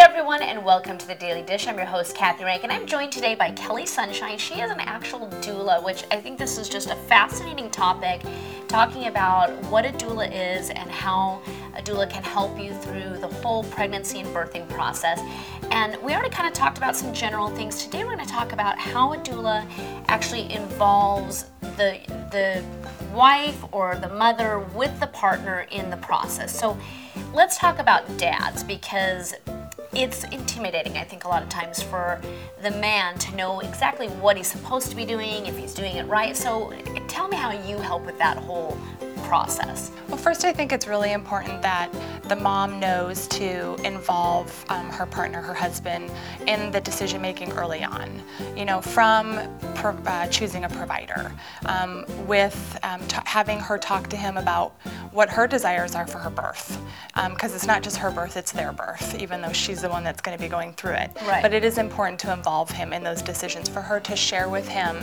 [0.00, 1.68] everyone, and welcome to the Daily Dish.
[1.68, 4.38] I'm your host, Kathy Rank, and I'm joined today by Kelly Sunshine.
[4.38, 8.22] She is an actual doula, which I think this is just a fascinating topic,
[8.66, 11.42] talking about what a doula is and how
[11.76, 15.20] a doula can help you through the whole pregnancy and birthing process.
[15.70, 17.84] And we already kind of talked about some general things.
[17.84, 19.66] Today, we're going to talk about how a doula
[20.08, 21.44] actually involves
[21.76, 22.00] the
[22.32, 22.64] the
[23.12, 26.58] wife or the mother with the partner in the process.
[26.58, 26.78] So
[27.34, 29.34] let's talk about dads because
[29.92, 32.20] it's intimidating, I think, a lot of times for
[32.62, 36.06] the man to know exactly what he's supposed to be doing, if he's doing it
[36.06, 36.36] right.
[36.36, 36.72] So
[37.08, 38.78] tell me how you help with that whole
[39.30, 39.92] process?
[40.08, 41.88] Well, first, I think it's really important that
[42.24, 46.10] the mom knows to involve um, her partner, her husband,
[46.48, 48.20] in the decision making early on.
[48.56, 49.38] You know, from
[49.84, 51.30] uh, choosing a provider,
[51.66, 54.72] um, with um, having her talk to him about
[55.12, 56.82] what her desires are for her birth.
[57.14, 60.02] Because um, it's not just her birth, it's their birth, even though she's the one
[60.02, 61.10] that's going to be going through it.
[61.24, 61.40] Right.
[61.40, 64.66] But it is important to involve him in those decisions, for her to share with
[64.66, 64.96] him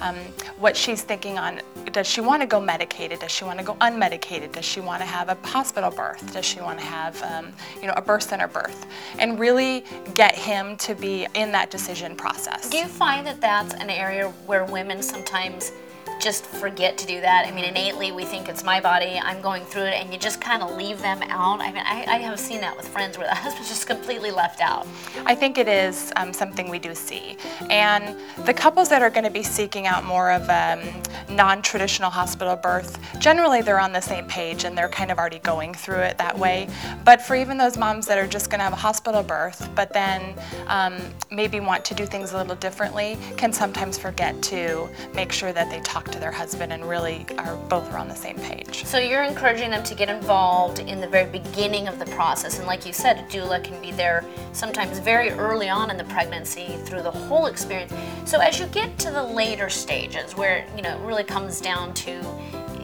[0.00, 0.16] um,
[0.58, 1.60] what she's thinking on
[1.94, 3.20] does she want to go medicated?
[3.20, 4.52] Does she want to go unmedicated?
[4.52, 6.32] Does she want to have a hospital birth?
[6.32, 8.86] Does she want to have, um, you know, a birth center birth?
[9.18, 9.84] And really
[10.14, 12.70] get him to be in that decision process.
[12.70, 15.72] Do you find that that's an area where women sometimes
[16.20, 17.46] just forget to do that.
[17.46, 20.40] I mean, innately, we think it's my body, I'm going through it, and you just
[20.40, 21.60] kind of leave them out.
[21.60, 24.60] I mean, I, I, have seen that with friends where the husband's just completely left
[24.60, 24.86] out.
[25.26, 27.36] I think it is um, something we do see.
[27.70, 30.80] And the couples that are going to be seeking out more of a
[31.28, 35.18] um, non traditional hospital birth, generally they're on the same page and they're kind of
[35.18, 36.68] already going through it that way.
[37.04, 39.92] But for even those moms that are just going to have a hospital birth, but
[39.92, 40.34] then
[40.66, 40.96] um,
[41.30, 45.70] maybe want to do things a little differently, can sometimes forget to make sure that
[45.70, 48.84] they talk talk to their husband and really are both are on the same page.
[48.84, 52.66] So you're encouraging them to get involved in the very beginning of the process, and
[52.66, 56.76] like you said, a doula can be there sometimes very early on in the pregnancy
[56.84, 57.92] through the whole experience.
[58.24, 61.94] So as you get to the later stages, where you know it really comes down
[61.94, 62.22] to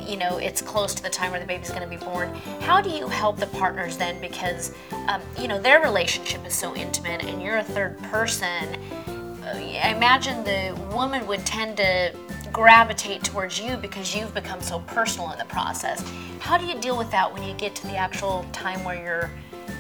[0.07, 2.81] you know it's close to the time where the baby's going to be born how
[2.81, 4.73] do you help the partners then because
[5.09, 8.75] um, you know their relationship is so intimate and you're a third person
[9.45, 12.13] uh, i imagine the woman would tend to
[12.53, 16.05] gravitate towards you because you've become so personal in the process.
[16.41, 19.31] How do you deal with that when you get to the actual time where you're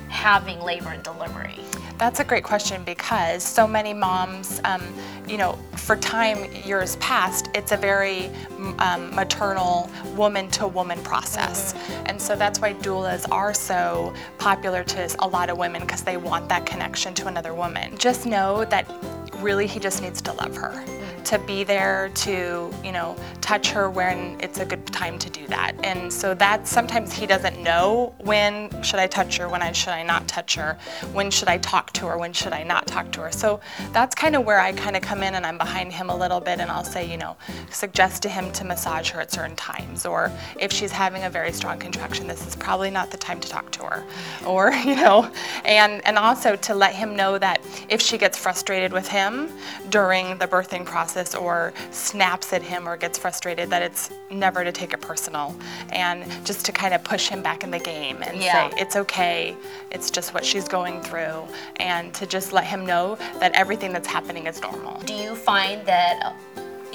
[0.09, 1.59] having labor and delivery?
[1.99, 4.83] That's a great question because so many moms, um,
[5.29, 8.31] you know, for time years past, it's a very
[8.79, 11.75] um, maternal woman to woman process.
[11.75, 12.07] Mm-hmm.
[12.07, 16.17] And so that's why doulas are so popular to a lot of women because they
[16.17, 17.97] want that connection to another woman.
[17.99, 18.91] Just know that
[19.37, 20.85] really he just needs to love her
[21.25, 25.47] to be there to, you know, touch her when it's a good time to do
[25.49, 25.73] that.
[25.85, 29.93] And so that sometimes he doesn't know when should I touch her, when I, should
[29.93, 30.79] I not touch her,
[31.13, 33.33] when should I talk to her, when should I not talk to her.
[33.33, 33.61] So
[33.93, 36.41] that's kind of where I kind of come in and I'm behind him a little
[36.41, 37.37] bit and I'll say, you know,
[37.71, 41.53] suggest to him to massage her at certain times or if she's having a very
[41.53, 44.05] strong contraction, this is probably not the time to talk to her.
[44.47, 45.31] Or, you know,
[45.65, 49.50] and and also to let him know that if she gets frustrated with him
[49.88, 54.72] during the birthing process or snaps at him or gets frustrated, that it's never to
[54.72, 55.54] take it personal
[55.91, 58.71] and just to kind of push him back in the game and yeah.
[58.71, 59.56] say, it's okay,
[59.91, 61.44] it's just what she's going through,
[61.77, 65.00] and to just let him know that everything that's happening is normal.
[65.00, 66.34] Do you find that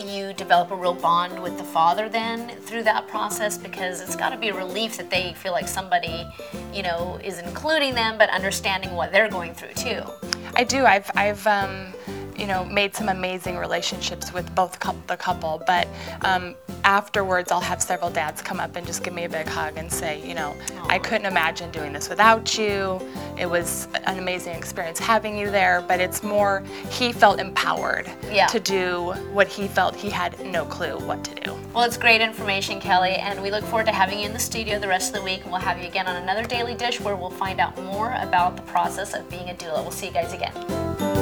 [0.08, 3.58] you develop a real bond with the father then through that process?
[3.58, 6.28] Because it's got to be a relief that they feel like somebody
[6.74, 10.02] you know is including them but understanding what they're going through too.
[10.56, 10.86] I do.
[10.86, 11.94] I've i've um,
[12.46, 15.64] you know, made some amazing relationships with both the couple.
[15.66, 15.88] But
[16.22, 19.78] um, afterwards, I'll have several dads come up and just give me a big hug
[19.78, 20.56] and say, you know.
[20.88, 23.02] I couldn't imagine doing this without you.
[23.36, 25.84] It was an amazing experience having you there.
[25.88, 26.62] But it's more,
[26.92, 28.46] he felt empowered yeah.
[28.46, 31.58] to do what he felt he had no clue what to do.
[31.74, 34.78] Well, it's great information, Kelly, and we look forward to having you in the studio
[34.78, 35.42] the rest of the week.
[35.42, 38.56] And we'll have you again on another Daily Dish where we'll find out more about
[38.56, 39.82] the process of being a doula.
[39.82, 41.15] We'll see you guys again.